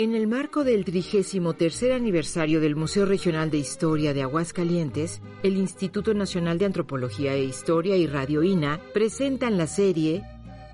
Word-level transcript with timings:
En 0.00 0.14
el 0.14 0.26
marco 0.26 0.64
del 0.64 0.86
33 0.86 1.92
aniversario 1.92 2.58
del 2.62 2.74
Museo 2.74 3.04
Regional 3.04 3.50
de 3.50 3.58
Historia 3.58 4.14
de 4.14 4.22
Aguascalientes, 4.22 5.20
el 5.42 5.58
Instituto 5.58 6.14
Nacional 6.14 6.56
de 6.56 6.64
Antropología 6.64 7.34
e 7.34 7.44
Historia 7.44 7.96
y 7.96 8.06
Radio 8.06 8.42
INA 8.42 8.80
presentan 8.94 9.58
la 9.58 9.66
serie 9.66 10.22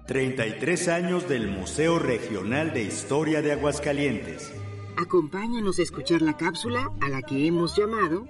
33 0.07 0.87
años 0.87 1.29
del 1.29 1.49
Museo 1.49 1.99
Regional 1.99 2.73
de 2.73 2.85
Historia 2.85 3.43
de 3.43 3.51
Aguascalientes. 3.51 4.55
Acompáñanos 4.97 5.81
a 5.81 5.83
escuchar 5.83 6.23
la 6.23 6.37
cápsula 6.37 6.93
a 7.01 7.09
la 7.09 7.21
que 7.23 7.49
hemos 7.49 7.77
llamado 7.77 8.29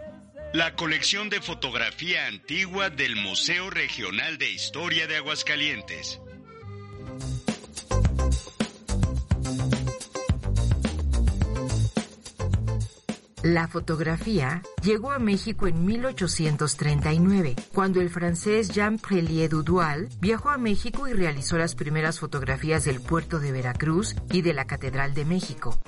La 0.55 0.77
colección 0.77 1.29
de 1.29 1.43
fotografía 1.43 2.27
antigua 2.27 2.89
del 2.89 3.17
Museo 3.17 3.69
Regional 3.69 4.39
de 4.39 4.51
Historia 4.51 5.07
de 5.07 5.17
Aguascalientes. 5.17 6.23
La 13.47 13.69
fotografía 13.69 14.61
llegó 14.83 15.13
a 15.13 15.21
México 15.21 15.69
en 15.69 15.85
1839, 15.85 17.55
cuando 17.73 18.01
el 18.01 18.11
francés 18.11 18.71
Jean 18.71 18.99
Prelier 18.99 19.49
Dudual 19.49 20.09
viajó 20.19 20.51
a 20.51 20.59
México 20.59 21.07
y 21.07 21.13
realizó 21.13 21.57
las 21.57 21.77
primeras 21.77 22.19
fotografías 22.19 22.85
del 22.85 23.01
puerto 23.01 23.39
de 23.39 23.53
Veracruz 23.53 24.17
y 24.33 24.43
de 24.43 24.53
la 24.53 24.65
Catedral 24.65 25.15
de 25.15 25.27
México. 25.27 25.81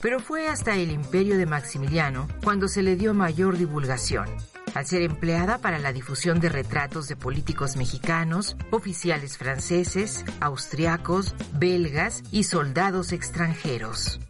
Pero 0.00 0.20
fue 0.20 0.46
hasta 0.46 0.76
el 0.76 0.92
imperio 0.92 1.36
de 1.36 1.46
Maximiliano 1.46 2.28
cuando 2.44 2.68
se 2.68 2.84
le 2.84 2.94
dio 2.94 3.12
mayor 3.12 3.58
divulgación, 3.58 4.28
al 4.76 4.86
ser 4.86 5.02
empleada 5.02 5.58
para 5.58 5.80
la 5.80 5.92
difusión 5.92 6.38
de 6.38 6.48
retratos 6.48 7.08
de 7.08 7.16
políticos 7.16 7.74
mexicanos, 7.74 8.56
oficiales 8.70 9.36
franceses, 9.36 10.24
austriacos, 10.38 11.34
belgas 11.54 12.22
y 12.30 12.44
soldados 12.44 13.10
extranjeros. 13.10 14.20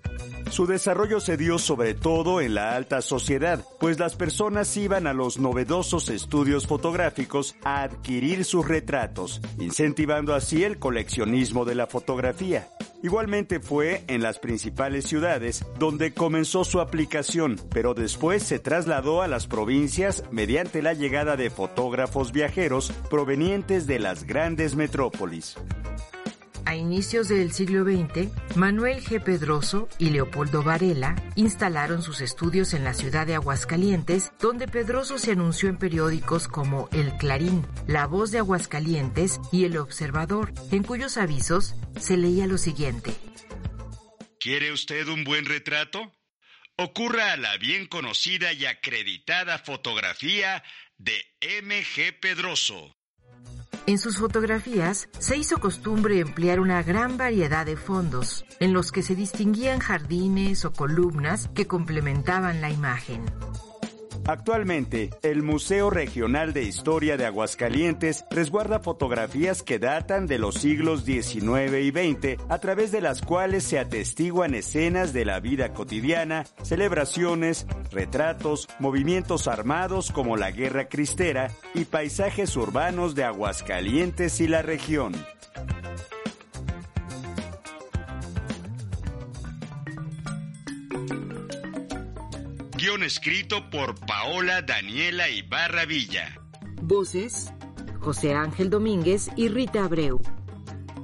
Su 0.50 0.66
desarrollo 0.66 1.20
se 1.20 1.36
dio 1.36 1.58
sobre 1.58 1.94
todo 1.94 2.40
en 2.40 2.54
la 2.54 2.74
alta 2.74 3.02
sociedad, 3.02 3.64
pues 3.78 4.00
las 4.00 4.16
personas 4.16 4.76
iban 4.76 5.06
a 5.06 5.12
los 5.12 5.38
novedosos 5.38 6.08
estudios 6.08 6.66
fotográficos 6.66 7.54
a 7.62 7.82
adquirir 7.82 8.44
sus 8.44 8.66
retratos, 8.66 9.40
incentivando 9.60 10.34
así 10.34 10.64
el 10.64 10.80
coleccionismo 10.80 11.64
de 11.64 11.76
la 11.76 11.86
fotografía. 11.86 12.68
Igualmente 13.00 13.60
fue 13.60 14.04
en 14.08 14.22
las 14.22 14.40
principales 14.40 15.06
ciudades 15.06 15.64
donde 15.78 16.12
comenzó 16.12 16.64
su 16.64 16.80
aplicación, 16.80 17.58
pero 17.70 17.94
después 17.94 18.42
se 18.42 18.58
trasladó 18.58 19.22
a 19.22 19.28
las 19.28 19.46
provincias 19.46 20.24
mediante 20.32 20.82
la 20.82 20.94
llegada 20.94 21.36
de 21.36 21.48
fotógrafos 21.48 22.32
viajeros 22.32 22.92
provenientes 23.08 23.86
de 23.86 24.00
las 24.00 24.24
grandes 24.24 24.74
metrópolis. 24.74 25.56
A 26.70 26.76
inicios 26.76 27.26
del 27.26 27.50
siglo 27.50 27.82
XX, 27.82 28.28
Manuel 28.54 29.02
G. 29.02 29.20
Pedroso 29.20 29.88
y 29.98 30.10
Leopoldo 30.10 30.62
Varela 30.62 31.16
instalaron 31.34 32.00
sus 32.00 32.20
estudios 32.20 32.74
en 32.74 32.84
la 32.84 32.94
ciudad 32.94 33.26
de 33.26 33.34
Aguascalientes, 33.34 34.30
donde 34.38 34.68
Pedroso 34.68 35.18
se 35.18 35.32
anunció 35.32 35.68
en 35.68 35.78
periódicos 35.78 36.46
como 36.46 36.88
El 36.92 37.10
Clarín, 37.16 37.66
La 37.88 38.06
Voz 38.06 38.30
de 38.30 38.38
Aguascalientes 38.38 39.40
y 39.50 39.64
El 39.64 39.78
Observador, 39.78 40.52
en 40.70 40.84
cuyos 40.84 41.16
avisos 41.16 41.74
se 41.98 42.16
leía 42.16 42.46
lo 42.46 42.56
siguiente. 42.56 43.16
¿Quiere 44.38 44.70
usted 44.70 45.08
un 45.08 45.24
buen 45.24 45.46
retrato? 45.46 46.12
Ocurra 46.76 47.32
a 47.32 47.36
la 47.36 47.56
bien 47.56 47.88
conocida 47.88 48.52
y 48.52 48.66
acreditada 48.66 49.58
fotografía 49.58 50.62
de 50.98 51.20
M. 51.40 51.82
G. 51.82 52.16
Pedroso. 52.20 52.94
En 53.90 53.98
sus 53.98 54.18
fotografías 54.18 55.08
se 55.18 55.36
hizo 55.36 55.58
costumbre 55.58 56.20
emplear 56.20 56.60
una 56.60 56.80
gran 56.80 57.16
variedad 57.16 57.66
de 57.66 57.76
fondos, 57.76 58.44
en 58.60 58.72
los 58.72 58.92
que 58.92 59.02
se 59.02 59.16
distinguían 59.16 59.80
jardines 59.80 60.64
o 60.64 60.72
columnas 60.72 61.50
que 61.56 61.66
complementaban 61.66 62.60
la 62.60 62.70
imagen. 62.70 63.24
Actualmente, 64.30 65.10
el 65.24 65.42
Museo 65.42 65.90
Regional 65.90 66.52
de 66.52 66.62
Historia 66.62 67.16
de 67.16 67.26
Aguascalientes 67.26 68.24
resguarda 68.30 68.78
fotografías 68.78 69.64
que 69.64 69.80
datan 69.80 70.28
de 70.28 70.38
los 70.38 70.54
siglos 70.54 71.04
XIX 71.04 71.80
y 71.82 71.90
XX, 71.90 72.40
a 72.48 72.58
través 72.58 72.92
de 72.92 73.00
las 73.00 73.22
cuales 73.22 73.64
se 73.64 73.80
atestiguan 73.80 74.54
escenas 74.54 75.12
de 75.12 75.24
la 75.24 75.40
vida 75.40 75.72
cotidiana, 75.72 76.44
celebraciones, 76.62 77.66
retratos, 77.90 78.68
movimientos 78.78 79.48
armados 79.48 80.12
como 80.12 80.36
la 80.36 80.52
Guerra 80.52 80.88
Cristera 80.88 81.50
y 81.74 81.86
paisajes 81.86 82.54
urbanos 82.54 83.16
de 83.16 83.24
Aguascalientes 83.24 84.40
y 84.40 84.46
la 84.46 84.62
región. 84.62 85.12
Guión 92.80 93.02
escrito 93.02 93.68
por 93.68 93.94
Paola 94.06 94.62
Daniela 94.62 95.28
Ibarra 95.28 95.84
Villa. 95.84 96.40
Voces, 96.80 97.52
José 98.00 98.32
Ángel 98.32 98.70
Domínguez 98.70 99.28
y 99.36 99.48
Rita 99.48 99.84
Abreu. 99.84 100.18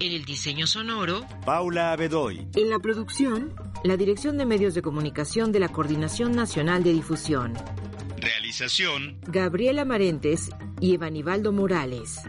En 0.00 0.12
el 0.12 0.24
diseño 0.24 0.66
sonoro, 0.66 1.26
Paula 1.44 1.92
Abedoy. 1.92 2.48
En 2.54 2.70
la 2.70 2.78
producción, 2.78 3.54
la 3.84 3.98
Dirección 3.98 4.38
de 4.38 4.46
Medios 4.46 4.72
de 4.74 4.80
Comunicación 4.80 5.52
de 5.52 5.60
la 5.60 5.68
Coordinación 5.68 6.32
Nacional 6.32 6.82
de 6.82 6.94
Difusión. 6.94 7.52
Realización, 8.16 9.20
Gabriela 9.26 9.84
Marentes 9.84 10.48
y 10.80 10.94
Evanibaldo 10.94 11.52
Morales. 11.52 12.22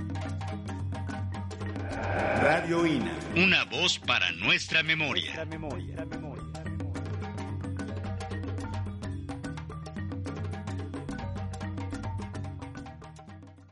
Radio 2.41 2.85
INA. 2.85 3.17
Una 3.37 3.63
voz 3.63 3.97
para 3.97 4.29
nuestra 4.33 4.83
memoria. 4.83 5.47